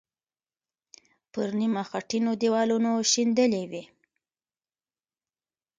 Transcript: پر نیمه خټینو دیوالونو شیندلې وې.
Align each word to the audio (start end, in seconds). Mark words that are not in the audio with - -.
پر 1.31 1.49
نیمه 1.59 1.83
خټینو 1.89 2.31
دیوالونو 2.41 2.91
شیندلې 3.11 3.63
وې. 3.71 3.83